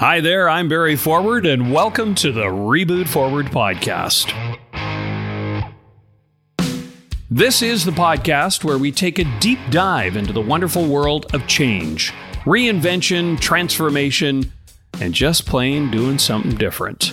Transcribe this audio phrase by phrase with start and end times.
[0.00, 4.32] Hi there, I'm Barry Forward, and welcome to the Reboot Forward podcast.
[7.30, 11.46] This is the podcast where we take a deep dive into the wonderful world of
[11.46, 12.14] change,
[12.46, 14.50] reinvention, transformation,
[15.02, 17.12] and just plain doing something different.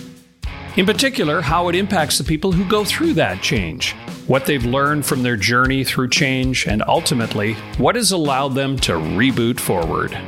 [0.78, 3.92] In particular, how it impacts the people who go through that change,
[4.26, 8.92] what they've learned from their journey through change, and ultimately, what has allowed them to
[8.92, 10.18] reboot forward.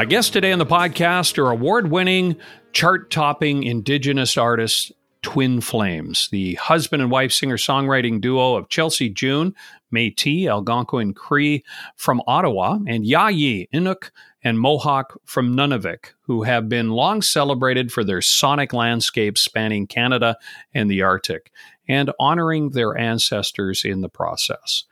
[0.00, 2.36] My guests today on the podcast are award winning,
[2.72, 4.90] chart topping Indigenous artists
[5.20, 9.54] Twin Flames, the husband and wife singer songwriting duo of Chelsey June,
[9.90, 11.62] Metis, Algonquin Cree
[11.96, 14.10] from Ottawa, and Jaaji Inuk
[14.42, 20.38] and Mohawk from Nunavik, who have been long celebrated for their sonic landscapes spanning Canada
[20.72, 21.52] and the Arctic,
[21.86, 24.84] and honoring their ancestors in the process.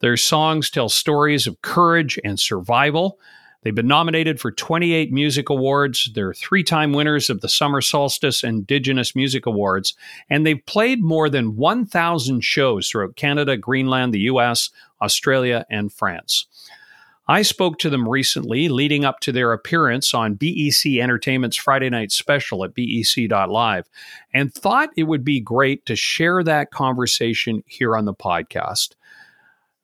[0.00, 3.18] Their songs tell stories of courage and survival
[3.64, 6.10] They've been nominated for 28 music awards.
[6.14, 9.94] They're three time winners of the Summer Solstice Indigenous Music Awards,
[10.28, 14.68] and they've played more than 1,000 shows throughout Canada, Greenland, the US,
[15.00, 16.46] Australia, and France.
[17.26, 22.12] I spoke to them recently leading up to their appearance on BEC Entertainment's Friday night
[22.12, 23.88] special at bec.live
[24.34, 28.90] and thought it would be great to share that conversation here on the podcast.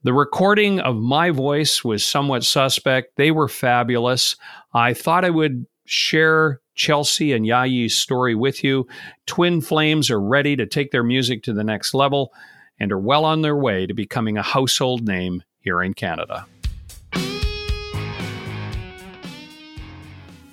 [0.02, 3.16] The recording of my voice was somewhat suspect.
[3.16, 4.34] They were fabulous.
[4.72, 8.86] I thought I would share Chelsey and Jaaji's story with you.
[9.26, 12.32] Twin Flames are ready to take their music to the next level
[12.78, 16.46] and are well on their way to becoming a household name here in Canada.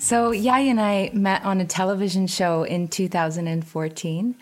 [0.07, 4.36] So, Jaaji and I met on a television show in 2014.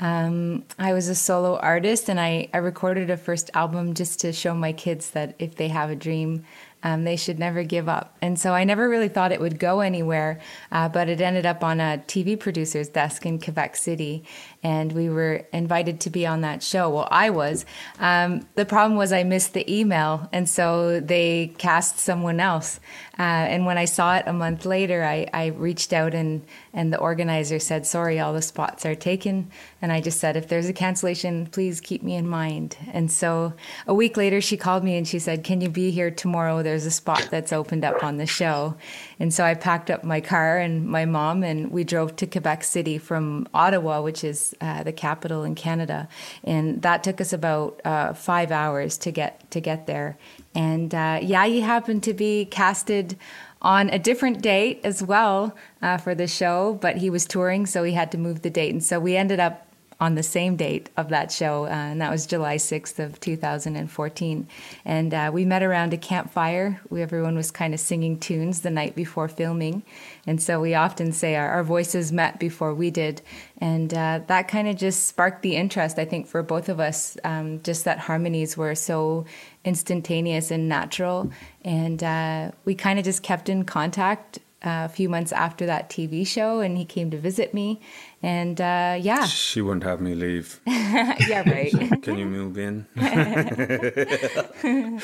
[0.00, 4.32] Um, I was a solo artist and I, I recorded a first album just to
[4.32, 6.44] show my kids that if they have a dream,
[6.82, 8.16] um, they should never give up.
[8.20, 10.40] And so I never really thought it would go anywhere,
[10.72, 14.24] uh, but it ended up on a TV producer's desk in Quebec City.
[14.64, 16.88] and we were invited to be on that show.
[16.88, 17.64] Well, I was.
[17.98, 22.78] Um, the problem was I missed the email, and so they cast someone else.
[23.18, 26.90] Uh, and when I saw it a month later, I, I reached out and and
[26.90, 29.50] the organizer said, "Sorry, all the spots are taken."
[29.82, 33.52] And I just said, "If there's a cancellation, please keep me in mind." And so
[33.86, 36.62] a week later, she called me and she said, "Can you be here tomorrow?
[36.62, 38.76] There's a spot that's opened up on the show."
[39.20, 42.64] And so I packed up my car and my mom, and we drove to Quebec
[42.64, 46.08] City from Ottawa, which is uh, the capital in Canada,
[46.44, 50.16] and that took us about uh, five hours to get to get there.
[50.54, 53.16] And uh, Jaaji happened to be casted
[53.62, 57.84] on a different date as well uh, for the show, but he was touring, so
[57.84, 58.72] he had to move the date.
[58.72, 59.66] And so we ended up
[60.02, 64.48] on the same date of that show, uh, and that was July 6th of 2014.
[64.84, 66.80] And uh, we met around a campfire.
[66.90, 69.84] We, everyone was kind of singing tunes the night before filming,
[70.26, 73.22] and so we often say our, our voices met before we did,
[73.58, 76.00] and uh, that kind of just sparked the interest.
[76.00, 79.24] I think for both of us, um, just that harmonies were so
[79.64, 81.30] instantaneous and natural,
[81.64, 86.26] and uh, we kind of just kept in contact a few months after that TV
[86.26, 87.80] show, and he came to visit me.
[88.22, 90.60] And uh, yeah, she wouldn't have me leave.
[90.66, 92.02] yeah, right.
[92.02, 92.86] Can you move in?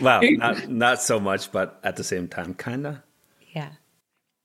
[0.00, 3.02] well, not not so much, but at the same time, kinda.
[3.52, 3.70] Yeah.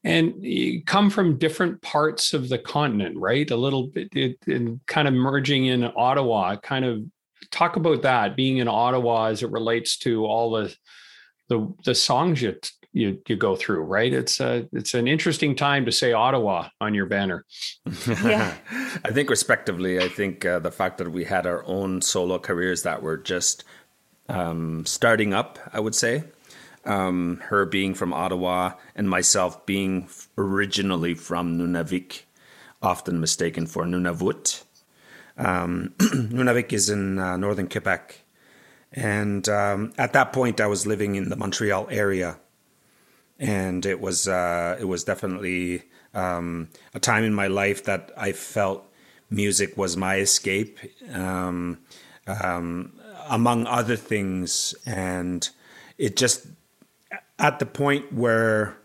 [0.02, 3.50] And you come from different parts of the continent, right?
[3.50, 6.56] A little bit, it, and kind of merging in Ottawa.
[6.56, 7.02] Kind of
[7.50, 10.74] talk about that being in Ottawa as it relates to all the
[11.48, 12.56] the the songs you
[12.92, 14.12] you you go through, right?
[14.12, 17.44] It's a it's an interesting time to say Ottawa on your banner.
[18.06, 18.54] yeah,
[19.04, 22.82] I think respectively, I think uh, the fact that we had our own solo careers
[22.82, 23.64] that were just
[24.28, 26.24] um, starting up, I would say.
[26.86, 30.08] Um, her being from Ottawa and myself being
[30.38, 32.22] originally from Nunavik,
[32.80, 34.64] often mistaken for Nunavut.
[35.36, 38.22] Um, Nunavik is in uh, northern Quebec.
[38.92, 42.38] And um, at that point, I was living in the Montreal area
[43.40, 45.82] and it was uh, it was definitely
[46.14, 48.86] um, a time in my life that I felt
[49.30, 50.78] music was my escape,
[51.12, 51.78] um,
[52.26, 52.92] um,
[53.28, 55.48] among other things, and
[55.96, 56.46] it just
[57.38, 58.76] at the point where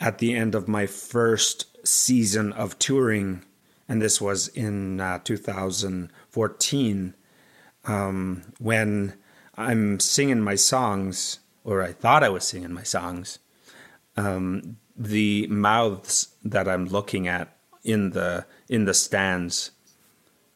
[0.00, 3.44] at the end of my first season of touring,
[3.88, 7.14] and this was in uh, 2014,
[7.84, 9.14] um, when
[9.56, 13.38] I'm singing my songs, or I thought I was singing my songs,
[14.16, 19.72] um, the mouths that I'm looking at in the in the stands,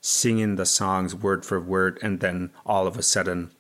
[0.01, 3.51] singing the songs word for word, and then all of a sudden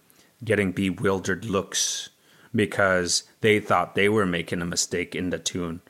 [0.45, 2.11] getting bewildered looks
[2.55, 5.81] because they thought they were making a mistake in the tune.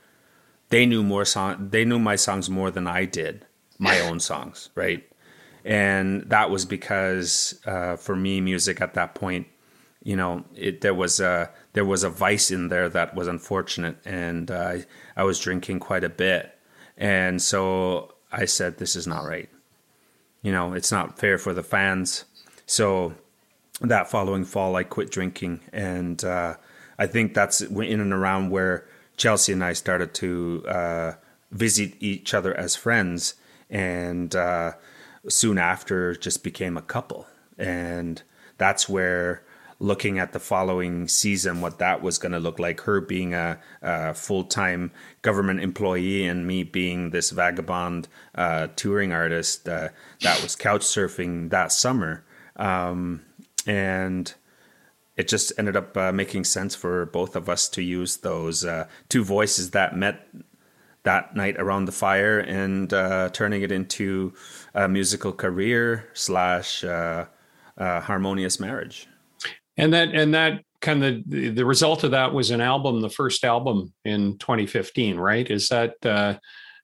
[0.68, 1.68] They knew more song.
[1.70, 3.44] They knew my songs more than I did
[3.78, 5.04] my own songs, right?
[5.64, 9.46] And that was because uh, for me, music at that point,
[10.02, 13.98] you know, it there was a there was a vice in there that was unfortunate,
[14.06, 14.78] and uh,
[15.14, 16.58] I was drinking quite a bit,
[16.96, 19.50] and so I said, "This is not right.
[20.40, 22.24] You know, it's not fair for the fans."
[22.64, 23.14] So
[23.82, 26.54] that following fall, I quit drinking, and uh,
[26.98, 28.86] I think that's in and around where
[29.18, 31.12] Chelsey and I started to uh,
[31.52, 33.34] visit each other as friends,
[33.68, 34.72] and uh,
[35.28, 37.26] soon after, just became a couple,
[37.58, 38.22] and
[38.56, 39.42] that's where
[39.78, 42.82] looking at the following season, what that was going to look like.
[42.82, 44.92] Her being a, a full time
[45.22, 49.88] government employee and me being this vagabond uh, touring artist uh,
[50.22, 52.24] that was couch surfing that summer.
[52.56, 53.22] Um,
[53.66, 54.32] and
[55.16, 58.86] it just ended up uh, making sense for both of us to use those uh,
[59.08, 60.28] two voices that met
[61.02, 64.32] that night around the fire and uh, turning it into
[64.74, 67.26] a musical career slash uh,
[67.78, 69.06] harmonious marriage
[69.76, 73.10] and that and that kind of the, the result of that was an album the
[73.10, 75.50] first album in 2015 right?
[75.50, 76.38] Is that uh,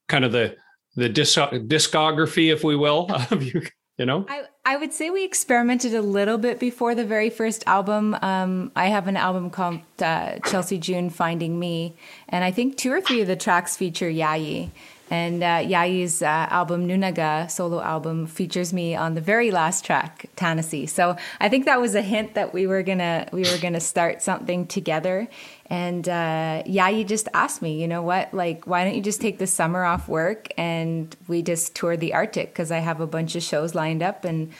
[0.07, 0.55] kind of the
[0.95, 3.61] the disc- discography if we will of you
[3.97, 4.25] you know?
[4.27, 8.17] I, I would say we experimented a little bit before the very first album.
[8.21, 11.95] Um, i have an album called uh, chelsey june finding me.
[12.29, 14.71] And i think two or three of the tracks feature jaaji
[15.09, 20.29] and uh, Jaaji's uh, album Nunaga solo album features me on the very last track,
[20.35, 20.85] Tennessee.
[20.85, 24.21] So I think that was a hint that we were gonna we were gonna start
[24.21, 25.27] something together.
[25.67, 29.39] And uh, Jaaji just asked me, you know what, like why don't you just take
[29.39, 33.35] the summer off work and we just tour the Arctic because I have a bunch
[33.35, 34.51] of shows lined up and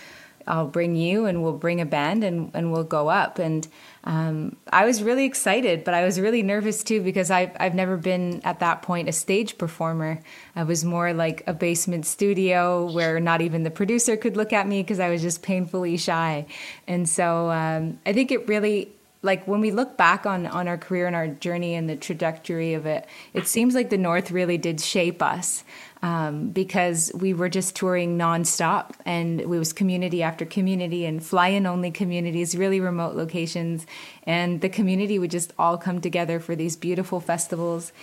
[0.47, 3.39] I'll bring you and we'll bring a band and, and we'll go up.
[3.39, 3.67] And
[4.03, 7.97] um, I was really excited, but I was really nervous too because I've, I've never
[7.97, 10.19] been at that point a stage performer.
[10.55, 14.67] I was more like a basement studio where not even the producer could look at
[14.67, 16.45] me because I was just painfully shy.
[16.87, 18.91] And so um, I think it really
[19.23, 22.73] like when we look back on on our career and our journey and the trajectory
[22.73, 25.63] of it, it seems like the North really did shape us
[26.03, 31.65] um, because we were just touring nonstop and it was community after community and fly-in
[31.65, 33.87] only communities, really remote locations,
[34.23, 37.93] and the community would just all come together for these beautiful festivals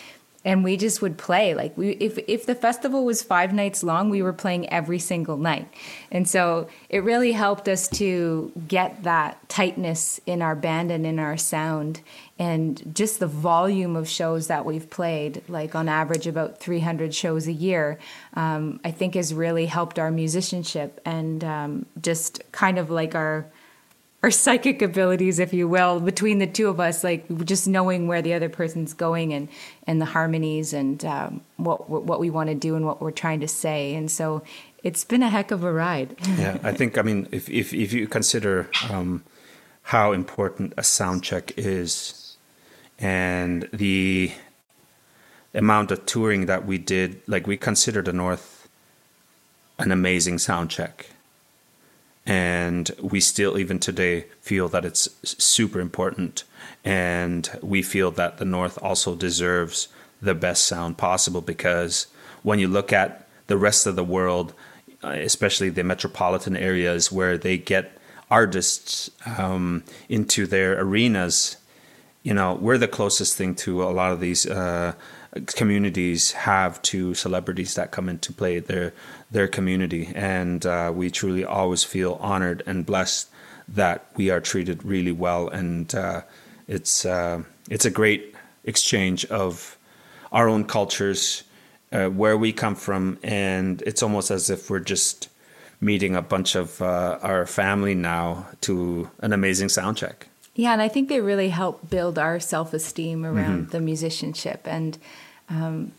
[0.44, 4.08] and we just would play like we if if the festival was 5 nights long
[4.08, 5.68] we were playing every single night.
[6.10, 11.18] And so it really helped us to get that tightness in our band and in
[11.18, 12.00] our sound
[12.38, 17.46] and just the volume of shows that we've played like on average about 300 shows
[17.46, 17.98] a year
[18.34, 23.46] um, i think has really helped our musicianship and um, just kind of like our
[24.22, 28.20] our psychic abilities, if you will, between the two of us, like just knowing where
[28.20, 29.48] the other person's going and
[29.86, 33.40] and the harmonies and um, what what we want to do and what we're trying
[33.40, 33.94] to say.
[33.94, 34.42] And so
[34.82, 36.16] it's been a heck of a ride.
[36.38, 36.98] yeah, I think.
[36.98, 39.24] I mean, if if if you consider um,
[39.84, 42.36] how important a sound check is,
[42.98, 44.32] and the
[45.54, 48.60] amount of touring that we did, like we consider the North
[49.78, 51.06] an amazing sound check
[52.30, 56.44] and we still even today feel that it's super important.
[56.84, 59.88] And we feel that the north also deserves
[60.22, 62.06] the best sound possible because
[62.44, 64.54] when you look at the rest of the world
[65.02, 67.98] especially the metropolitan areas where they get
[68.30, 71.56] artists um, into their arenas
[72.22, 74.92] you know we're the closest thing to a lot of these uh,
[75.46, 78.92] communities have to celebrities that come into play their
[79.30, 83.28] their community, and uh, we truly always feel honored and blessed
[83.68, 86.22] that we are treated really well, and uh,
[86.66, 88.34] it's uh, it's a great
[88.64, 89.78] exchange of
[90.32, 91.44] our own cultures,
[91.92, 95.28] uh, where we come from, and it's almost as if we're just
[95.80, 100.28] meeting a bunch of uh, our family now to an amazing sound check.
[100.60, 103.70] Yeah, and I think they really help build our self esteem around mm-hmm.
[103.70, 104.98] the musicianship and
[105.48, 105.92] um,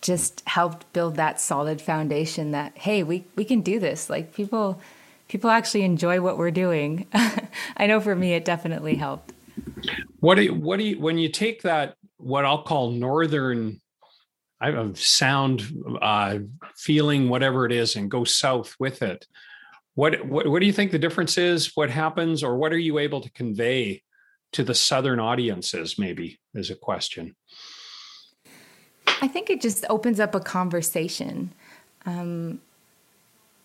[0.00, 4.08] just helped build that solid foundation that hey, we we can do this.
[4.08, 4.80] Like people
[5.28, 7.06] people actually enjoy what we're doing.
[7.76, 9.34] I know for me, it definitely helped.
[10.20, 13.78] What do you, what do you when you take that what I'll call northern
[14.58, 16.38] I have sound uh,
[16.76, 19.26] feeling whatever it is and go south with it
[19.98, 21.72] what, what what do you think the difference is?
[21.74, 24.04] What happens, or what are you able to convey
[24.52, 25.98] to the southern audiences?
[25.98, 27.34] Maybe is a question.
[29.20, 31.52] I think it just opens up a conversation.
[32.06, 32.60] Um,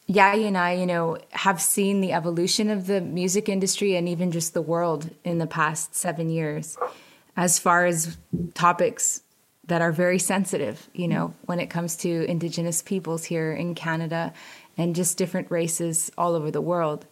[0.09, 4.31] Jaaji and I, you know, have seen the evolution of the music industry and even
[4.31, 6.79] just the world in the past seven years,
[7.37, 8.17] as far as
[8.55, 9.21] topics
[9.67, 14.33] that are very sensitive, you know, when it comes to Indigenous peoples here in Canada
[14.77, 17.05] and just different races all over the world.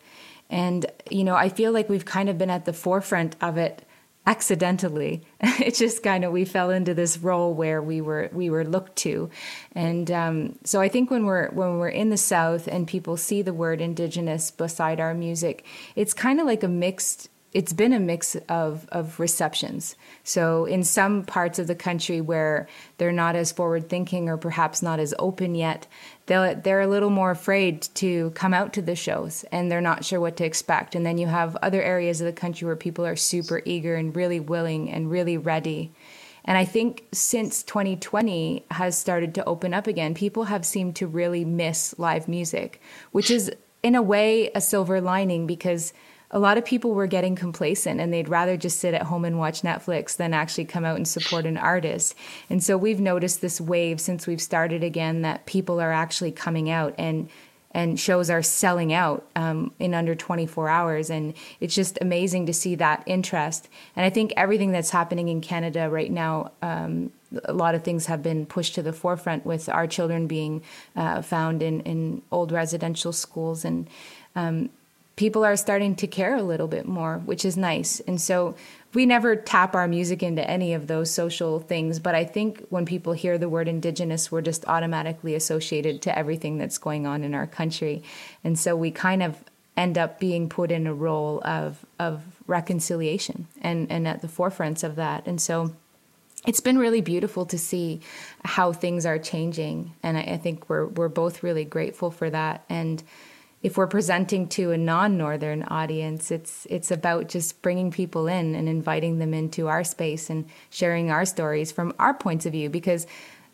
[0.49, 3.85] And, you know, I feel like we've kind of been at the forefront of it
[4.25, 5.23] accidentally.
[5.39, 8.95] it's just kind of we fell into this role where we were we were looked
[8.97, 9.29] to,
[9.73, 13.41] and um, so I think when we're when we're in the South and people see
[13.41, 15.65] the word Indigenous beside our music,
[15.95, 19.95] it's kind of like a mixed it's been a mix of, of receptions.
[20.23, 24.81] So, in some parts of the country where they're not as forward thinking or perhaps
[24.81, 25.85] not as open yet,
[26.31, 30.05] they're, they're a little more afraid to come out to the shows and they're not
[30.05, 30.95] sure what to expect.
[30.95, 34.15] And then you have other areas of the country where people are super eager and
[34.15, 35.91] really willing and really ready.
[36.45, 41.07] And I think since 2020 has started to open up again, people have seemed to
[41.07, 43.51] really miss live music, which is
[43.83, 45.91] in a way a silver lining because
[46.31, 49.37] a lot of people were getting complacent and they'd rather just sit at home and
[49.37, 52.15] watch Netflix than actually come out and support an artist.
[52.49, 56.69] And so we've noticed this wave since we've started again that people are actually coming
[56.69, 57.29] out and
[57.73, 61.09] and shows are selling out um, in under 24 hours.
[61.09, 63.69] And it's just amazing to see that interest.
[63.95, 67.11] And i think everything that's happening in canada right now um,
[67.45, 70.61] a lot of things have been pushed to the forefront with our children being
[70.95, 73.63] uh, found in, in old residential schools.
[73.63, 73.89] And
[74.35, 74.69] um,
[75.21, 77.99] people are starting to care a little bit more, which is nice.
[78.07, 78.55] And so
[78.95, 82.87] we never tap our music into any of those social things, but I think when
[82.87, 87.35] people hear the word indigenous, we're just automatically associated to everything that's going on in
[87.35, 88.01] our country.
[88.43, 89.37] And so we kind of
[89.77, 94.83] end up being put in a role of of reconciliation and and at the forefronts
[94.83, 95.27] of that.
[95.27, 95.71] And so
[96.47, 98.01] it's been really beautiful to see
[98.43, 102.65] how things are changing and I, I think we're we're both really grateful for that
[102.69, 103.03] and
[103.63, 108.67] if we're presenting to a non-northern audience it's it's about just bringing people in and
[108.67, 112.69] inviting them into our space and sharing our stories from our points of view.
[112.69, 113.05] Because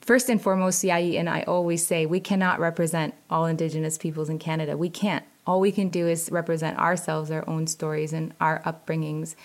[0.02, 4.40] first and foremost CIE and I always say we cannot represent all indigenous peoples in
[4.40, 4.78] Canada.
[4.78, 5.26] We can't.
[5.46, 9.36] All we can do is represent ourselves our own stories and our upbringings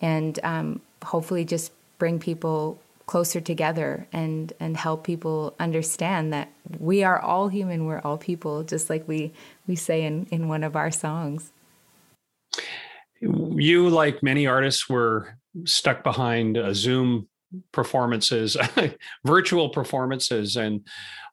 [0.00, 6.48] and um, hopefully just bring people closer together and and help people understand that
[6.78, 9.32] we are all human we're all people just like we
[9.66, 11.52] we say in in one of our songs.
[13.20, 17.28] You like many artists were stuck behind uh, zoom
[17.72, 18.56] performances
[19.24, 20.56] virtual performances.
[20.56, 20.86] And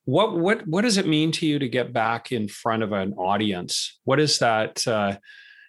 [0.05, 3.13] what what what does it mean to you to get back in front of an
[3.13, 3.99] audience?
[4.03, 5.17] What is that uh,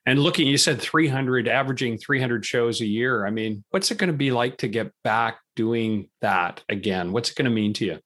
[0.07, 3.27] and looking you said 300 averaging 300 shows a year.
[3.27, 7.13] I mean what's it going to be like to get back doing that again?
[7.13, 7.99] What's it going to mean to you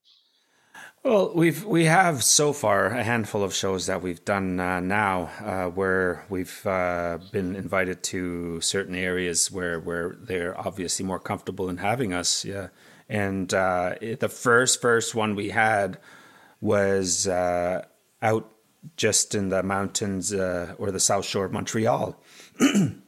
[1.04, 5.30] well we've we have so far a handful of shows that we've done uh, now
[5.44, 11.68] uh, where we've uh, been invited to certain areas where where they're obviously more comfortable
[11.68, 12.68] in having us yeah.
[13.08, 15.98] And uh, the first first one we had
[16.60, 17.84] was uh,
[18.22, 18.50] out
[18.96, 22.18] just in the mountains uh, or the south shore of Montreal,
[22.60, 23.02] and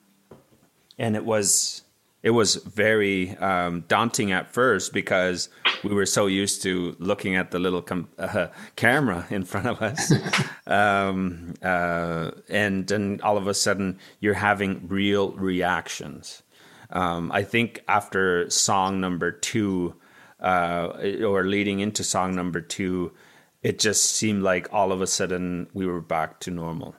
[0.99, 1.83] it was
[2.27, 5.49] it was very um, daunting at first because
[5.85, 9.81] we were so used to looking at the little com- uh, camera in front of
[9.81, 10.13] us,
[10.67, 16.43] um, uh, and then all of a sudden you're having real reactions.
[16.91, 19.95] Um, I think after song number two,
[20.41, 23.13] uh, or leading into song number two,
[23.63, 26.97] it just seemed like all of a sudden we were back to normal.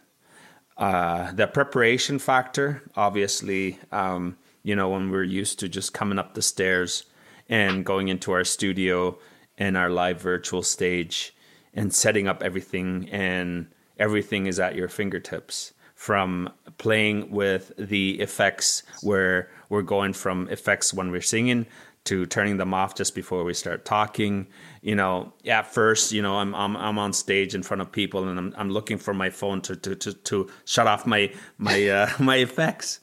[0.78, 6.34] Uh, the preparation factor, obviously, um, you know, when we're used to just coming up
[6.34, 7.06] the stairs
[7.48, 9.18] and going into our studio
[9.58, 11.34] and our live virtual stage
[11.74, 18.84] and setting up everything, and everything is at your fingertips from playing with the effects
[19.02, 21.66] where we're going from effects when we're singing
[22.04, 24.48] to turning them off just before we start talking.
[24.82, 28.28] You know, at first, you know, I'm I'm I'm on stage in front of people
[28.28, 31.88] and I'm I'm looking for my phone to to to, to shut off my my
[31.88, 33.00] uh, my effects.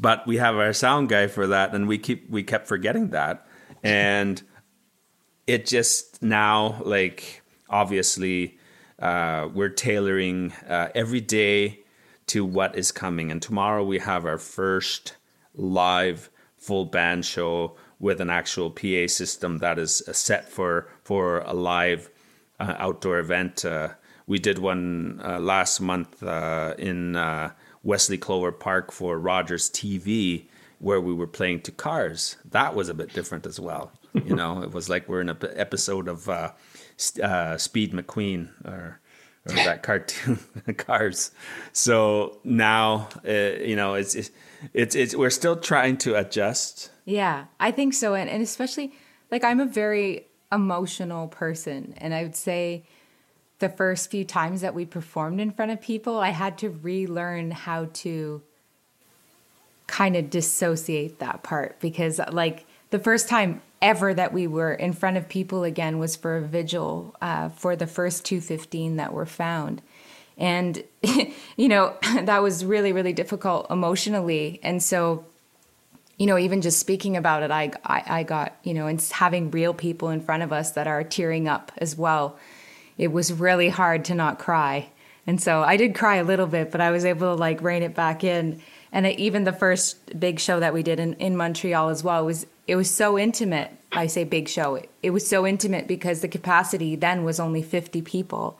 [0.00, 3.46] But we have our sound guy for that, and we keep we kept forgetting that,
[3.82, 4.42] and
[5.46, 8.58] it just now like obviously
[8.98, 11.80] uh, we're tailoring uh, every day
[12.28, 15.16] to what is coming, and tomorrow we have our first
[15.54, 21.40] live full band show with an actual PA system that is uh, set for for
[21.40, 22.10] a live
[22.58, 23.64] uh, outdoor event.
[23.64, 23.88] Uh,
[24.26, 26.22] we did one uh, last month
[26.78, 27.16] in
[27.82, 30.46] Wesley Clover Park for Rogers TV,
[30.78, 32.36] where we were playing to cars.
[32.44, 33.92] That was a bit different as well.
[34.12, 36.50] You know, it was like we're in an episode of uh,
[37.22, 39.00] uh, Speed McQueen or
[39.46, 40.38] or that cartoon
[40.76, 41.30] Cars.
[41.72, 44.30] So now, uh, you know, it's, it's,
[44.74, 46.90] it's it's we're still trying to adjust.
[47.04, 48.92] Yeah, I think so, and and especially
[49.30, 52.84] like I'm a very emotional person, and I would say
[53.60, 57.50] the first few times that we performed in front of people, I had to relearn
[57.50, 58.42] how to
[59.86, 64.92] kind of dissociate that part because like the first time ever that we were in
[64.92, 69.26] front of people again was for a vigil uh, for the first 215 that were
[69.26, 69.82] found.
[70.38, 70.82] And,
[71.56, 74.60] you know, that was really, really difficult emotionally.
[74.62, 75.24] And so,
[76.18, 79.50] you know, even just speaking about it, I, I, I got, you know, and having
[79.50, 82.38] real people in front of us that are tearing up as well,
[83.00, 84.90] it was really hard to not cry.
[85.26, 87.82] And so I did cry a little bit, but I was able to like rein
[87.82, 88.60] it back in.
[88.92, 92.46] And even the first big show that we did in, in Montreal as well was
[92.66, 93.70] it was so intimate.
[93.90, 94.74] I say big show.
[94.74, 98.58] It, it was so intimate because the capacity then was only 50 people.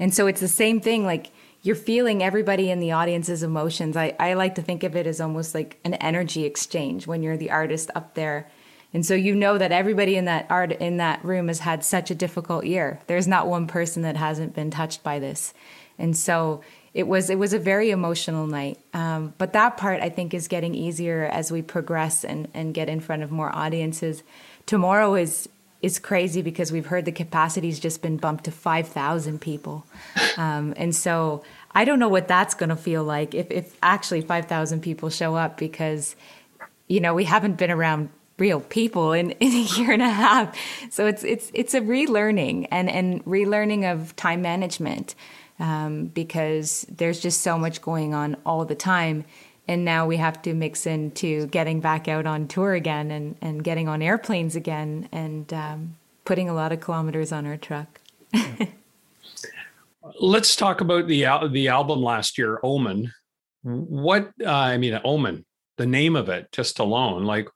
[0.00, 1.04] And so it's the same thing.
[1.04, 1.28] Like
[1.62, 3.96] you're feeling everybody in the audience's emotions.
[3.96, 7.36] I, I like to think of it as almost like an energy exchange when you're
[7.36, 8.50] the artist up there.
[8.96, 12.10] And so you know that everybody in that art in that room has had such
[12.10, 12.98] a difficult year.
[13.08, 15.52] There's not one person that hasn't been touched by this.
[15.98, 16.62] And so
[16.94, 18.78] it was it was a very emotional night.
[18.94, 22.88] Um, but that part I think is getting easier as we progress and and get
[22.88, 24.22] in front of more audiences.
[24.64, 25.46] Tomorrow is
[25.82, 29.84] is crazy because we've heard the capacity's just been bumped to 5,000 people.
[30.38, 34.20] Um, and so I don't know what that's going to feel like if, if actually
[34.20, 36.14] 5,000 people show up because,
[36.88, 40.56] you know, we haven't been around real people in, in a year and a half.
[40.90, 45.14] So it's, it's, it's a relearning and, and relearning of time management
[45.58, 49.24] um, because there's just so much going on all the time.
[49.68, 53.64] And now we have to mix into getting back out on tour again and, and
[53.64, 58.00] getting on airplanes again and um, putting a lot of kilometers on our truck.
[60.20, 63.12] let's talk about the the album last year, Omen.
[63.62, 65.44] What uh, I mean, Omen,
[65.76, 67.48] the name of it just alone, like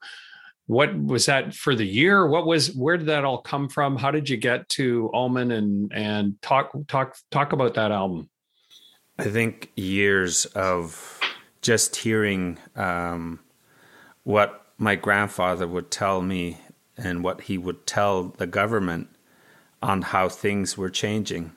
[0.71, 2.29] what was that for the year?
[2.29, 3.97] What was where did that all come from?
[3.97, 8.31] How did you get to Omen and and talk talk talk about that album?
[9.19, 11.19] I think years of
[11.61, 13.41] just hearing um,
[14.23, 16.59] what my grandfather would tell me
[16.97, 19.09] and what he would tell the government
[19.83, 21.51] on how things were changing.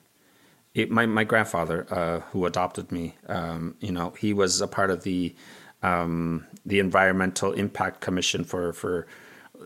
[0.74, 4.90] It, my my grandfather, uh, who adopted me, um, you know, he was a part
[4.90, 5.36] of the
[5.84, 9.06] um, the Environmental Impact Commission for for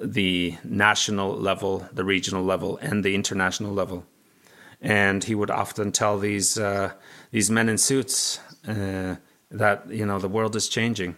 [0.03, 4.05] the national level, the regional level, and the international level.
[4.81, 6.93] And he would often tell these uh,
[7.31, 9.17] these men in suits uh,
[9.51, 11.17] that you know the world is changing,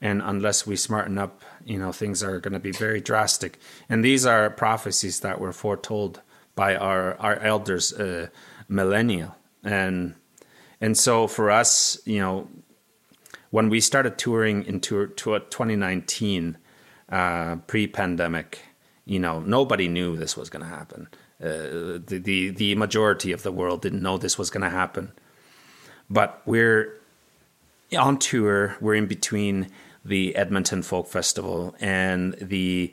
[0.00, 3.58] and unless we smarten up, you know things are going to be very drastic.
[3.88, 6.20] And these are prophecies that were foretold
[6.54, 8.28] by our our elders, uh,
[8.68, 10.14] millennial, and
[10.80, 12.48] and so for us, you know,
[13.50, 16.56] when we started touring in tour, tour 2019,
[17.08, 18.60] uh, pre-pandemic,
[19.04, 21.08] you know, nobody knew this was going to happen.
[21.42, 25.10] Uh, the, the the majority of the world didn't know this was going to happen,
[26.10, 27.00] but we're
[27.98, 28.76] on tour.
[28.80, 29.68] We're in between
[30.04, 32.92] the Edmonton Folk Festival and the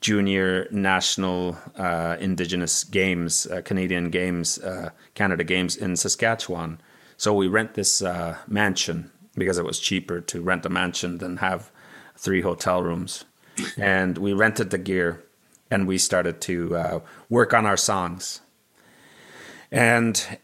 [0.00, 6.80] Junior National uh, Indigenous Games, uh, Canadian Games, uh, Canada Games in Saskatchewan.
[7.18, 11.38] So we rent this uh, mansion because it was cheaper to rent a mansion than
[11.38, 11.70] have
[12.16, 13.24] three hotel rooms.
[13.76, 15.24] and we rented the gear
[15.70, 18.40] and we started to uh, work on our songs.
[19.70, 20.38] And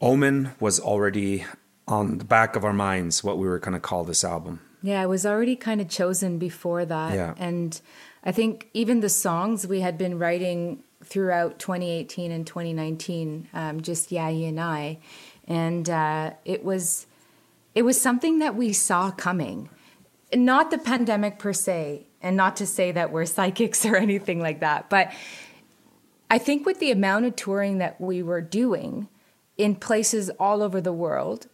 [0.00, 1.44] Omen was already
[1.86, 4.60] on the back of our minds what we were going to call this album.
[4.82, 7.14] Yeah, it was already kind of chosen before that.
[7.14, 7.34] Yeah.
[7.38, 7.78] And
[8.22, 14.10] I think even the songs we had been writing throughout 2018 and 2019, um, just
[14.10, 14.98] Jaaji and I,
[15.46, 17.06] and uh, it was
[17.74, 19.68] it was something that we saw coming,
[20.32, 24.60] not the pandemic per se, and not to say that we're psychics or anything like
[24.60, 25.12] that, but
[26.30, 29.08] I think with the amount of touring that we were doing
[29.56, 31.46] in places all over the world,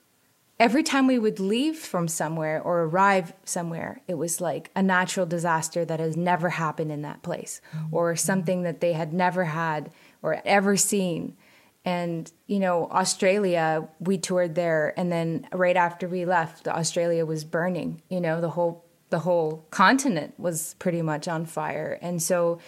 [0.58, 5.26] every time we would leave from somewhere or arrive somewhere, it was like a natural
[5.26, 7.94] disaster that has never happened in that place mm-hmm.
[7.94, 9.90] or something that they had never had
[10.22, 11.36] or ever seen.
[11.84, 17.44] And, you know, Australia, we toured there and then right after we left, Australia was
[17.44, 21.98] burning, you know, the whole the whole continent was pretty much on fire.
[22.00, 22.60] And so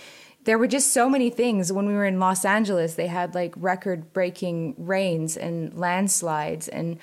[0.44, 1.72] there were just so many things.
[1.72, 6.98] When we were in Los Angeles, they had like record breaking rains and landslides and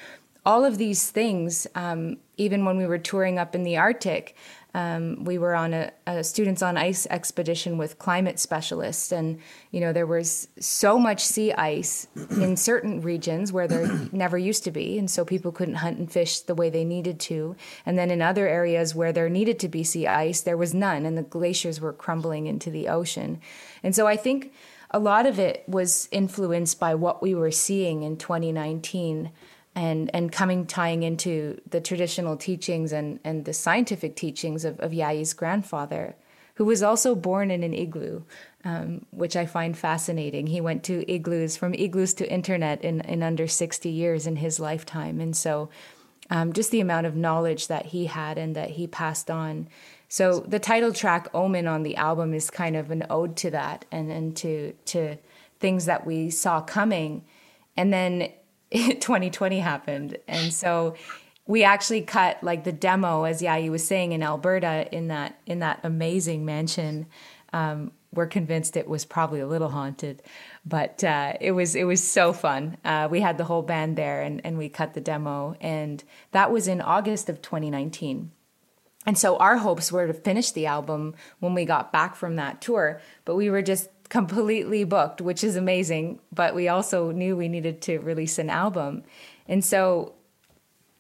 [0.45, 1.67] all of these things.
[1.73, 4.35] Um, even when we were touring up in the Arctic,
[4.75, 9.39] um, we were on a, a, students on ice expedition with climate specialists, and
[9.71, 14.63] you know there was so much sea ice in certain regions where there never used
[14.65, 17.55] to be, and so people couldn't hunt and fish the way they needed to.
[17.86, 21.05] And then in other areas where there needed to be sea ice, there was none,
[21.05, 23.41] and the glaciers were crumbling into the ocean.
[23.82, 24.53] And so I think
[24.91, 29.32] a lot of it was influenced by what we were seeing in 2019
[29.75, 34.91] and and coming tying into the traditional teachings and and the scientific teachings of, of
[34.91, 36.15] Jaaji's grandfather,
[36.55, 38.23] who was also born in an igloo,
[38.65, 40.47] um, which I find fascinating.
[40.47, 44.60] He went to igloos from igloos to internet in in under sixty years in his
[44.60, 45.69] lifetime, and so
[46.29, 49.67] um, just the amount of knowledge that he had and that he passed on.
[50.10, 53.86] So the title track "Omen" on the album is kind of an ode to that
[53.91, 55.17] and and to to
[55.60, 57.23] things that we saw coming,
[57.77, 58.32] and then
[58.71, 60.17] 2020 happened.
[60.27, 60.95] And so
[61.45, 65.60] we actually cut like the demo, as Jaaji was saying, in Alberta in that in
[65.60, 67.08] that amazing mansion.
[67.51, 70.21] Um, we're convinced it was probably a little haunted,
[70.65, 72.77] but uh, it was it was so fun.
[72.86, 76.51] Uh, we had the whole band there, and and we cut the demo, and that
[76.51, 78.32] was in August of 2019.
[79.05, 82.62] And so our hopes were to finish the album when we got back from that
[82.62, 86.19] tour, but we were just completely booked, which is amazing.
[86.33, 89.03] But we also knew we needed to release an album.
[89.47, 90.13] And so,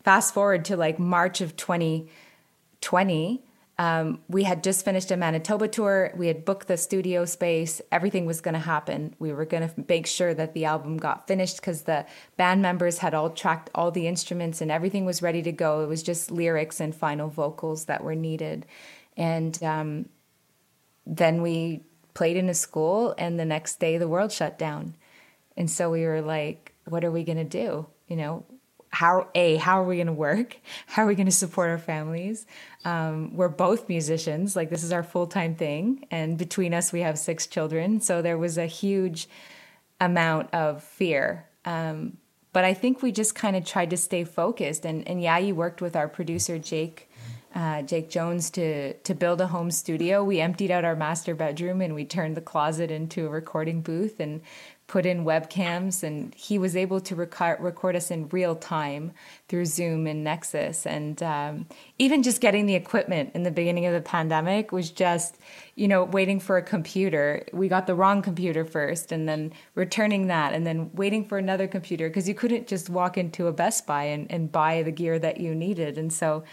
[0.03, 3.43] fast forward to like March of 2020,
[3.79, 6.11] um, we had just finished a Manitoba tour.
[6.17, 7.81] We had booked the studio space.
[7.93, 9.15] Everything was going to happen.
[9.19, 12.97] We were going to make sure that the album got finished because the band members
[12.97, 15.81] had all tracked all the instruments and everything was ready to go.
[15.81, 18.65] It was just lyrics and final vocals that were needed.
[19.15, 20.09] And um,
[21.05, 21.81] then we
[22.13, 24.95] played in a school, and the next day the world shut down.
[25.57, 27.87] And so we were like, what are we going to do?
[28.07, 28.45] You know,
[28.91, 31.77] how a how are we going to work how are we going to support our
[31.77, 32.47] families
[32.85, 37.19] um, we're both musicians like this is our full-time thing and between us we have
[37.19, 39.29] six children so there was a huge
[40.01, 42.17] amount of fear um,
[42.51, 44.85] but I think we just kind of tried to stay focused.
[44.85, 47.08] And, and yeah, you worked with our producer, Jake.
[47.55, 50.23] Uh, Jake Jones to to build a home studio.
[50.23, 54.19] We emptied out our master bedroom and we turned the closet into a recording booth
[54.19, 54.41] and
[54.89, 56.03] put in webcams.
[56.03, 59.13] And he was able to record, record us in real time
[59.47, 60.85] through zoom and nexus.
[60.85, 65.37] And um, even just getting the equipment in the beginning of the pandemic was just
[65.75, 67.45] you know waiting for a computer.
[67.53, 71.67] We got the wrong computer first and then returning that and then waiting for another
[71.67, 75.17] computer because you couldn't just walk into a best buy and, and buy the gear
[75.19, 75.97] that you needed.
[75.97, 76.43] And so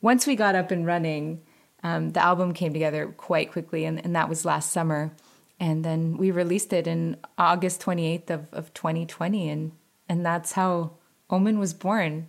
[0.00, 1.42] once we got up and running
[1.82, 5.12] um, the album came together quite quickly and, and that was last summer
[5.58, 9.72] and then we released it in August 28th of, of 2020 and
[10.08, 10.90] and that's how
[11.30, 12.28] Omen was born.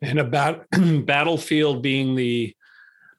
[0.00, 0.66] And about
[1.04, 2.54] Battlefield being the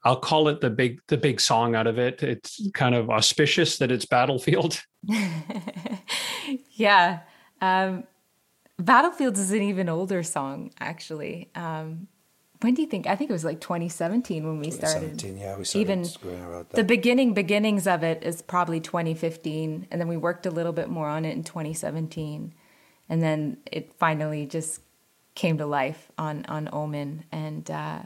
[0.06, 2.24] I'll call it the big the big song out of it.
[2.24, 4.82] It's kind of auspicious that it's Battlefield.
[6.72, 7.20] yeah.
[7.60, 8.06] Um,
[8.80, 11.50] Battlefield is an even older song, actually.
[11.56, 12.08] Um,
[12.62, 13.06] when do you think?
[13.08, 15.22] I think it was like 2017 when we started.
[15.22, 20.18] Yeah, we started even the beginning beginnings of it is probably 2015, and then we
[20.18, 22.54] worked a little bit more on it in 2017,
[23.10, 24.82] and then it finally just
[25.36, 28.00] came to life on on Omen, and uh,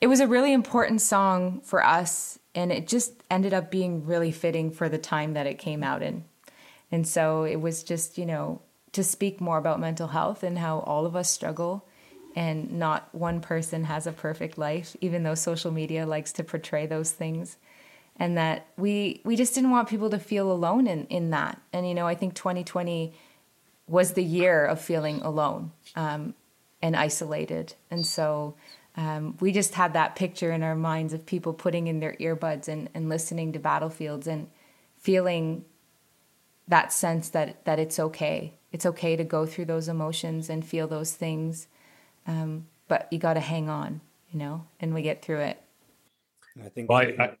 [0.00, 4.32] it was a really important song for us, and it just ended up being really
[4.32, 6.24] fitting for the time that it came out in,
[6.90, 10.80] and so it was just you know to speak more about mental health and how
[10.80, 11.86] all of us struggle
[12.34, 16.86] and not one person has a perfect life even though social media likes to portray
[16.86, 17.56] those things.
[18.16, 21.60] And that we we just didn't want people to feel alone in in that.
[21.72, 23.12] And you know i think 2020
[23.86, 26.34] was the year of feeling alone um,
[26.80, 27.74] and isolated.
[27.90, 28.54] And so
[28.96, 32.68] um, we just had that picture in our minds of people putting in their earbuds
[32.68, 34.48] and, and listening to battlefields and
[34.98, 35.64] feeling
[36.68, 38.54] that sense that that it's okay.
[38.70, 41.66] It's okay to go through those emotions and feel those things
[42.26, 45.62] um, but you got to hang on, you know, and we get through it.
[46.62, 46.90] I think.
[46.90, 47.36] Well, I, I,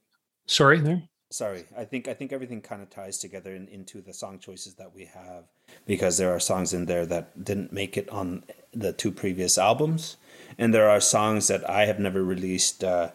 [0.46, 1.02] sorry, there.
[1.30, 4.74] Sorry, I think I think everything kind of ties together in, into the song choices
[4.74, 5.44] that we have
[5.86, 10.16] because there are songs in there that didn't make it on the two previous albums,
[10.58, 12.84] and there are songs that I have never released.
[12.84, 13.10] Uh,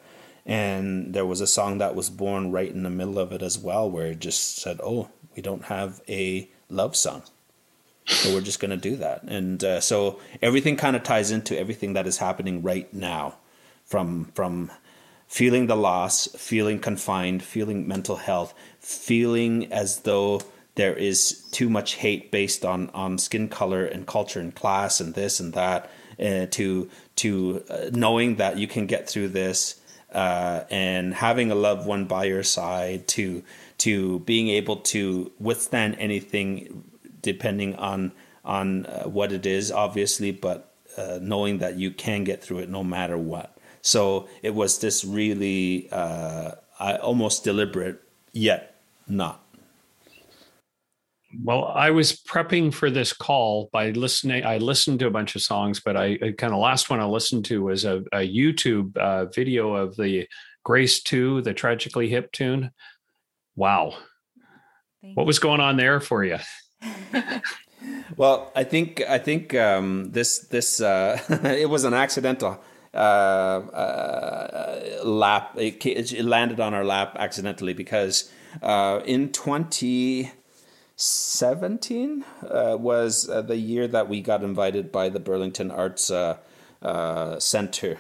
[0.48, 3.60] and there was a song that was born right in the middle of it as
[3.60, 7.24] well, where it just said, "Oh, we don't have a love song."
[8.08, 9.24] So we're just going to do that.
[9.24, 13.36] And uh, so everything kind of ties into everything that is happening right now
[13.86, 14.72] from from
[15.28, 20.42] feeling the loss, feeling confined, feeling mental health, feeling as though
[20.76, 25.14] there is too much hate based on on skin color and culture and class and
[25.16, 25.90] this and that
[26.20, 29.82] uh, to to uh, knowing that you can get through this
[30.14, 33.44] uh, and having a loved one by your side to
[33.80, 36.84] to being able to withstand anything
[37.22, 38.12] depending on
[38.44, 42.70] on uh, what it is, obviously, but uh, knowing that you can get through it
[42.70, 43.58] no matter what.
[43.82, 48.02] So it was this really uh, almost deliberate,
[48.32, 48.76] yet
[49.08, 49.44] not.
[51.44, 54.46] Well, I was prepping for this call by listening.
[54.46, 57.06] I listened to a bunch of songs, but I, I kind of last one I
[57.06, 60.28] listened to was a, a YouTube uh, video of the
[60.64, 62.72] Grace, Too, the Tragically Hip tune.
[63.56, 63.94] Wow.
[65.02, 66.40] Thank what was going on there for you?
[68.18, 72.60] well, I think I think um, this this uh, it was an accidental
[72.94, 75.56] uh, uh, lap.
[75.58, 83.58] It, it, landed on our lap accidentally because uh, in 2017 uh, was uh, the
[83.58, 86.12] year that we got invited by the Burlington Arts
[87.40, 87.98] Center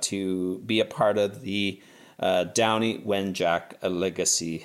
[0.00, 1.80] to be a part of the
[2.20, 4.64] Downie Wenjack Legacy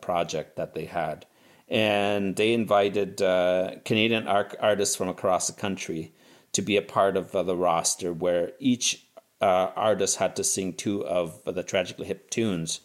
[0.00, 1.26] project that they had
[1.70, 6.12] and they invited uh, Canadian art- artists from across the country
[6.52, 9.06] to be a part of uh, the roster, where each
[9.40, 12.80] uh, artist had to sing two of the Tragically Hip tunes.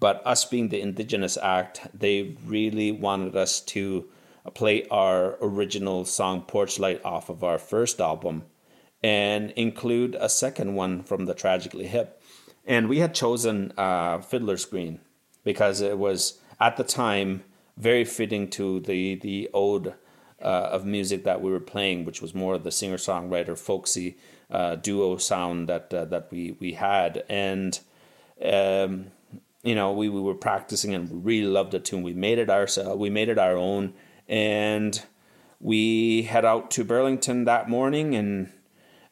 [0.00, 4.08] But us being the Indigenous act, they really wanted us to
[4.54, 8.44] play our original song Porch Light off of our first album
[9.02, 12.20] and include a second one from the Tragically Hip.
[12.64, 15.00] And we had chosen uh, Fiddler's Green
[15.44, 17.44] because it was at the time
[17.76, 19.94] very fitting to the the ode
[20.42, 24.16] uh, of music that we were playing, which was more of the singer songwriter folksy
[24.50, 27.80] uh, duo sound that uh, that we we had, and
[28.44, 29.06] um,
[29.62, 32.02] you know we, we were practicing and we really loved the tune.
[32.02, 32.98] We made it ourselves.
[32.98, 33.94] We made it our own,
[34.28, 35.02] and
[35.60, 38.52] we head out to Burlington that morning and.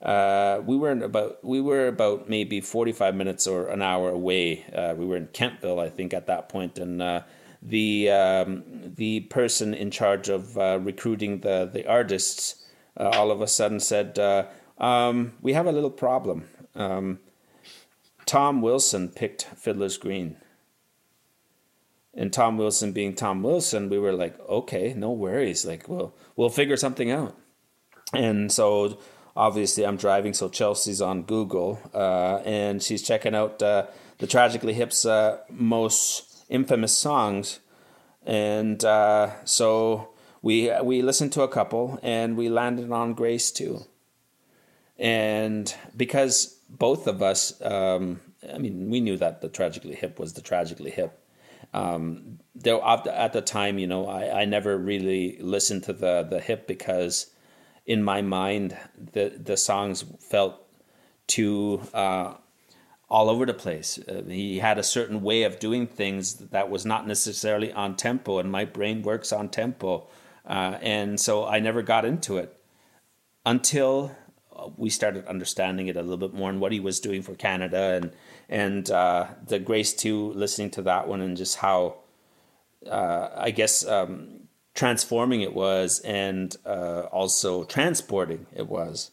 [0.03, 4.65] Uh, we were about we were about maybe forty five minutes or an hour away.
[4.75, 7.21] Uh, we were in Kentville, I think, at that point, and uh,
[7.63, 13.41] the um, the person in charge of uh, recruiting the the artists uh, all of
[13.41, 14.47] a sudden said, uh,
[14.79, 16.49] um, "We have a little problem.
[16.75, 17.21] Um,
[18.27, 20.37] Tom Wilson picked Fiddler's Green."
[22.13, 25.65] And Tom Wilson being Tom Wilson, we were like, okay, no worries.
[25.65, 27.37] Like, we'll we'll figure something out.
[28.13, 28.99] And so
[29.37, 33.87] obviously I'm driving, so Chelsey's on Google, uh, and she's checking out uh,
[34.19, 37.61] the Tragically Hip's uh, most infamous songs,
[38.27, 40.11] and uh, so
[40.43, 43.87] we we listened to a couple, and we landed on Grace too.
[44.99, 48.21] And because both of us, um,
[48.53, 51.19] I mean, we knew that the Tragically Hip was the Tragically Hip.
[51.73, 56.41] Um, though at the time, you know, I, I never really listened to the the
[56.41, 57.29] hip because
[57.87, 58.77] in my mind,
[59.13, 60.57] the the songs felt
[61.27, 62.35] too uh,
[63.11, 63.99] all over the place.
[64.09, 68.39] Uh, he had a certain way of doing things that was not necessarily on tempo,
[68.39, 70.07] and my brain works on tempo,
[70.47, 72.57] uh, and so I never got into it
[73.45, 74.15] until
[74.77, 78.01] we started understanding it a little bit more and what he was doing for Canada
[78.03, 78.13] and
[78.49, 81.97] and uh, the Grace, Too, listening to that one and just how
[82.87, 89.13] uh, I guess um, transforming it was and uh, also transporting it was.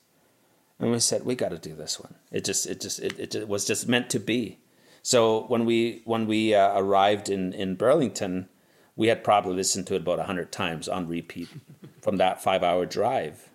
[0.80, 2.16] And we said we got to do this one.
[2.32, 4.60] It just it just it, it was just meant to be.
[5.02, 8.50] So when we when we uh, arrived in in Burlington,
[8.96, 11.50] we had probably listened to it about hundred times on repeat
[12.02, 13.50] from that five hour drive.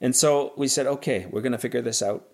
[0.00, 2.28] And so we said, okay, we're going to figure this out.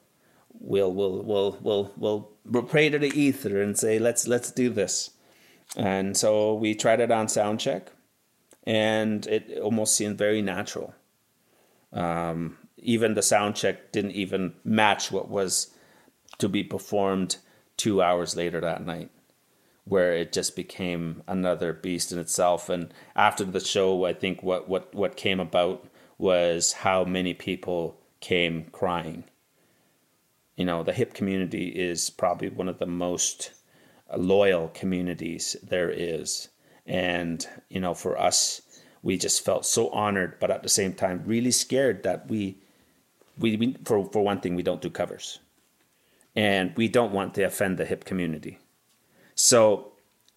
[0.59, 4.71] We'll we'll we'll we'll we'll, we'll pray to the ether and say let's let's do
[4.71, 5.11] this.
[5.77, 7.93] And so we tried it on sound check
[8.65, 10.95] and it almost seemed very natural.
[11.93, 15.69] Um, even the sound check didn't even match what was
[16.39, 17.37] to be performed
[17.77, 19.11] two hours later that night,
[19.85, 22.69] where it just became another beast in itself.
[22.69, 25.87] And after the show, I think what what what came about
[26.19, 29.25] was how many people came crying.
[30.57, 33.53] You know, the hip community is probably one of the most
[34.17, 36.49] loyal communities there is
[36.89, 38.63] and, you know, for us,
[39.03, 42.57] we just felt so honored, but at the same time, really scared that we,
[43.39, 45.39] we, we for, for one thing, we don't do covers.
[46.37, 48.59] And we don't want to offend the hip community.
[49.35, 49.93] So,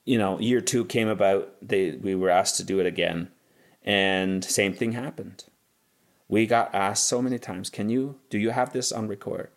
[0.06, 3.30] you know, year two came about, they, we were asked to do it again.
[3.84, 5.44] And same thing happened.
[6.28, 9.50] We got asked so many times, can you, do you have this on record?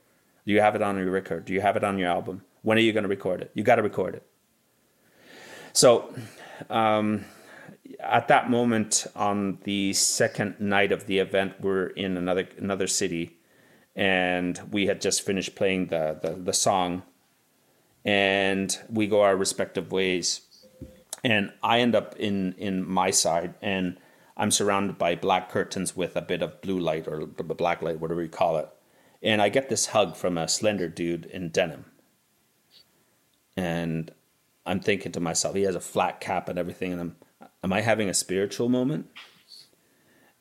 [0.47, 1.45] Do you have it on your record?
[1.45, 2.43] Do you have it on your album?
[2.63, 3.51] When are you going to record it?
[3.55, 4.27] You got to record it.
[5.73, 6.15] So
[6.71, 7.25] um,
[8.09, 13.37] at that moment, on the second night of the event, we're in another another city,
[13.97, 17.03] and we had just finished playing the, the, the song,
[18.05, 20.41] and we go our respective ways,
[21.23, 23.99] and I end up in in my side, and
[24.37, 28.23] I'm surrounded by black curtains with a bit of blue light or black light, whatever
[28.23, 28.69] you call it,
[29.23, 31.85] and I get this hug from a slender dude in denim,
[33.57, 34.11] and
[34.67, 37.17] I'm thinking to myself, he has a flat cap and everything, and I'm,
[37.65, 39.09] am I having a spiritual moment?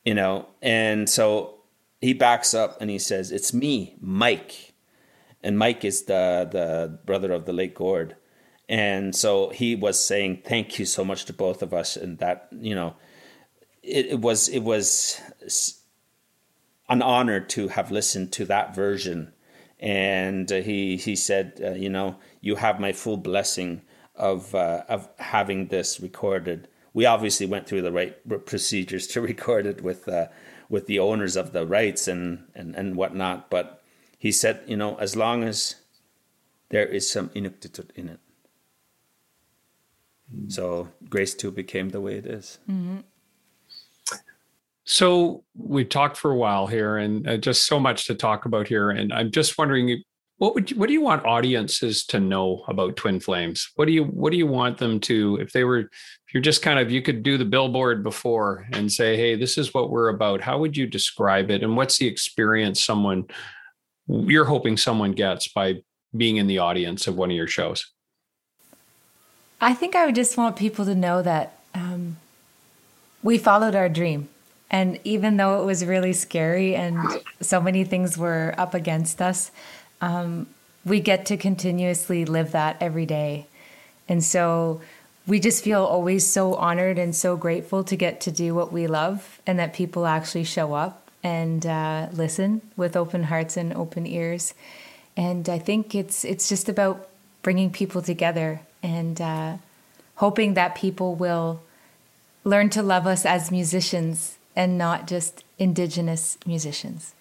[0.05, 1.61] You know, and so
[2.01, 4.73] he backs up and he says, "It's me, Mike,"
[5.41, 8.15] and Mike is the the brother of the late Gord,
[8.69, 12.49] and so he was saying, "Thank you so much to both of us," and that
[12.51, 12.95] you know,
[13.81, 15.21] it, it was it was
[16.89, 19.33] an honor to have listened to that version
[19.83, 23.81] and uh, he he said, uh, you know, you have my full blessing
[24.15, 26.69] of uh, of having this recorded.
[26.93, 30.27] We obviously went through the right procedures to record it with uh,
[30.69, 33.49] with the owners of the rights and, and, and whatnot.
[33.49, 33.83] But
[34.17, 35.75] he said, you know, as long as
[36.69, 38.19] there is some inuktitut in it.
[40.33, 40.49] Mm-hmm.
[40.49, 42.57] So Grace, Too became the way it is.
[42.69, 42.99] Mm-hmm.
[44.85, 48.67] So we've talked for a while here and uh, just so much to talk about
[48.67, 48.89] here.
[48.89, 50.01] And I'm just wondering
[50.37, 53.71] what would you, what do you want audiences to know about twin flames?
[53.75, 56.61] What do you what do you want them to if they were if you're just
[56.61, 60.09] kind of you could do the billboard before and say hey this is what we're
[60.09, 60.41] about.
[60.41, 61.63] How would you describe it?
[61.63, 63.25] And what's the experience someone
[64.07, 65.81] you're hoping someone gets by
[66.15, 67.91] being in the audience of one of your shows?
[69.61, 72.17] I think i would just want people to know that um,
[73.23, 74.29] we followed our dream.
[74.69, 76.99] And even though it was really scary and
[77.39, 79.51] so many things were up against us
[80.01, 80.47] um,
[80.85, 83.47] we get to continuously live that every day.
[84.09, 84.81] And so
[85.25, 88.87] we just feel always so honored and so grateful to get to do what we
[88.87, 94.05] love and that people actually show up and uh, listen with open hearts and open
[94.05, 94.53] ears.
[95.15, 97.07] And I think it's it's just about
[97.41, 99.57] bringing people together and uh,
[100.15, 101.61] hoping that people will
[102.43, 107.13] learn to love us as musicians and not just indigenous musicians.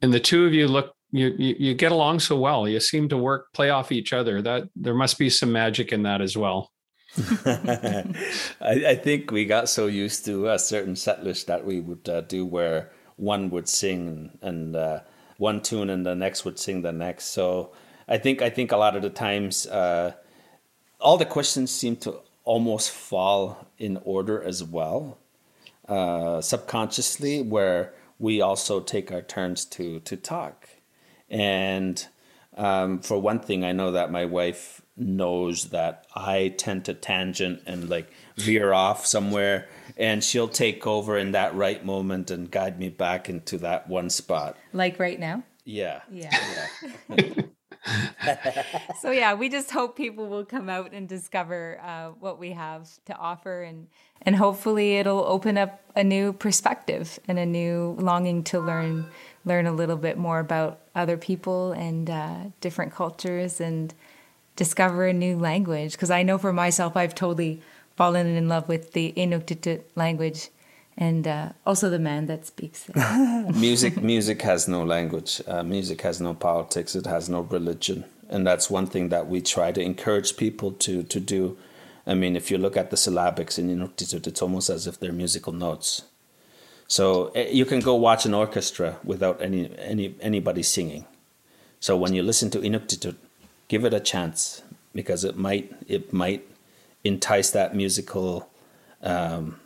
[0.00, 2.66] And the two of you look you, you, you get along so well.
[2.66, 4.40] You seem to work play off each other.
[4.42, 6.72] That there must be some magic in that as well.
[7.44, 8.04] I,
[8.62, 12.22] I, think we got so used to a certain set list that we would uh,
[12.22, 15.00] do where one would sing and uh,
[15.36, 17.26] one tune and the next would sing the next.
[17.26, 17.72] So
[18.08, 20.14] I think I think a lot of the times uh,
[21.00, 25.18] all the questions seem to almost fall in order as well,
[25.88, 27.92] uh, subconsciously, where
[28.22, 30.68] we also take our turns to to talk.
[31.28, 32.06] And
[32.56, 37.62] um, for one thing, I know that my wife knows that I tend to tangent
[37.66, 42.78] and like veer off somewhere, and she'll take over in that right moment and guide
[42.78, 44.56] me back into that one spot.
[44.72, 45.42] Like right now?
[45.64, 46.02] Yeah.
[46.10, 46.68] Yeah.
[47.08, 47.32] yeah.
[49.00, 52.88] so yeah, we just hope people will come out and discover uh, what we have
[53.06, 53.88] to offer, and
[54.22, 59.06] and hopefully it'll open up a new perspective and a new longing to learn
[59.44, 63.94] learn a little bit more about other people and uh, different cultures and
[64.54, 65.92] discover a new language.
[65.92, 67.60] Because I know for myself, I've totally
[67.96, 70.50] fallen in love with the Inuktitut language
[70.96, 72.90] and uh, also the man that speaks
[73.54, 75.40] music, music has no language.
[75.46, 76.94] Uh, music has no politics.
[76.94, 81.02] It has no religion, and that's one thing that we try to encourage people to
[81.02, 81.56] to do.
[82.06, 85.12] I mean, if you look at the syllabics in Inuktitut, it's almost as if they're
[85.12, 86.02] musical notes.
[86.88, 91.06] So eh, you can go watch an orchestra without any any anybody singing.
[91.80, 93.16] So when you listen to Inuktitut,
[93.68, 94.62] give it a chance
[94.94, 96.46] because it might it might
[97.02, 98.50] entice that musical
[99.02, 99.58] um,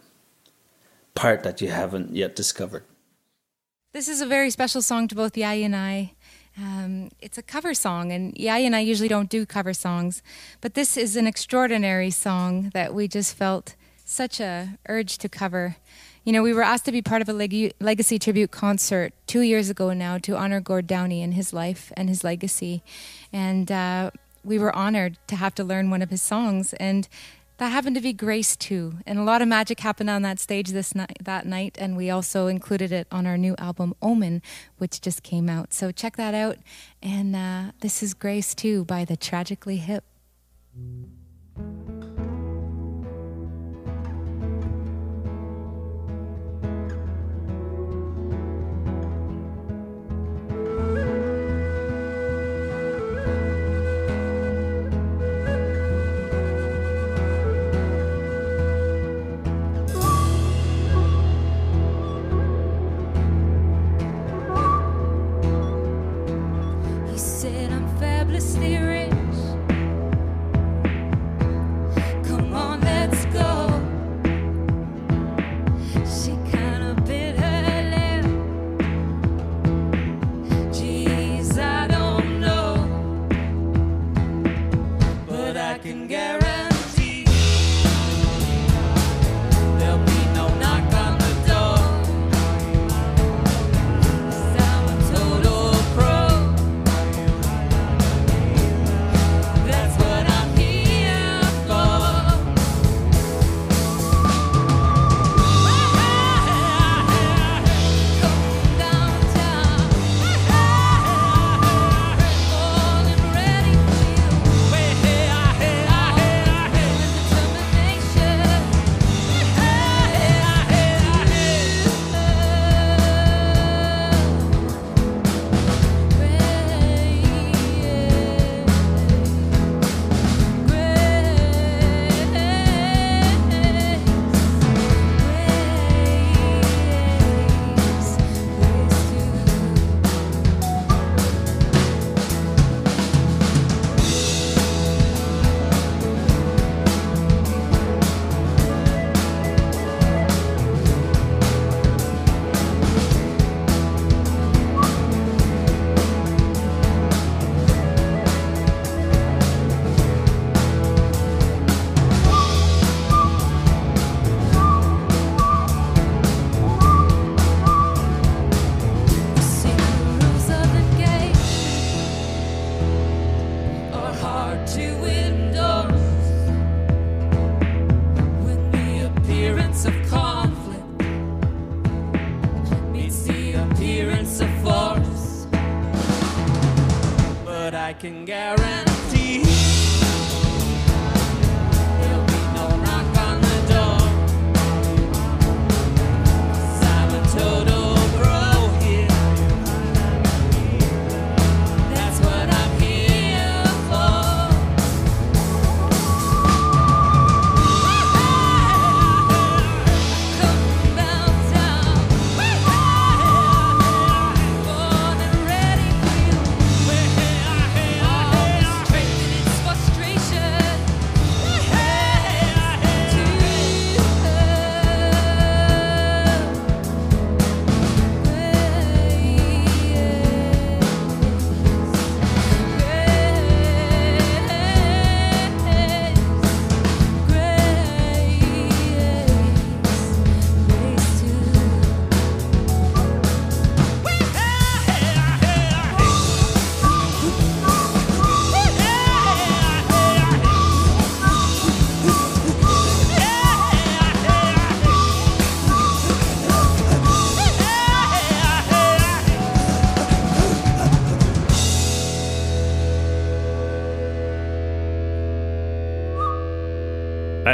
[1.16, 2.84] part that you haven't yet discovered.
[3.92, 6.12] This is a very special song to both Jaaji and I.
[6.58, 10.22] Um, it's a cover song, and Jaaji and I usually don't do cover songs,
[10.60, 15.76] but this is an extraordinary song that we just felt such a urge to cover.
[16.24, 19.40] You know, we were asked to be part of a leg- legacy tribute concert two
[19.40, 22.82] years ago now to honor Gord Downie and his life and his legacy,
[23.32, 24.10] and uh,
[24.44, 26.72] we were honored to have to learn one of his songs.
[26.74, 27.08] And
[27.58, 30.70] that happened to be Grace, Too, and a lot of magic happened on that stage
[30.70, 34.42] this night, that night, and we also included it on our new album Omen,
[34.78, 35.72] which just came out.
[35.72, 36.58] So check that out.
[37.02, 40.04] And uh, this is Grace, Too by the Tragically Hip.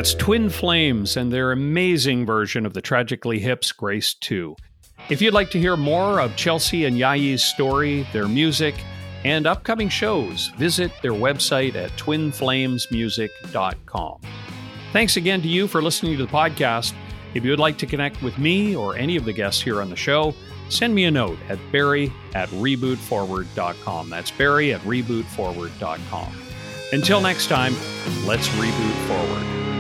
[0.03, 4.57] That's Twin Flames and their amazing version of the Tragically Hip's Grace, Too.
[5.09, 8.75] If you'd like to hear more of Chelsey and Jaaji's story, their music,
[9.23, 14.21] and upcoming shows, visit their website at twinflamesmusic.com.
[14.93, 16.95] Thanks again to you for listening to the podcast.
[17.35, 19.89] If you would like to connect with me or any of the guests here on
[19.89, 20.35] the show,
[20.69, 24.11] send me a note at barry at rebootforward.com.
[24.11, 26.43] That's barry at rebootforward.com.
[26.93, 27.77] Until next time,
[28.27, 29.72] let's reboot forward.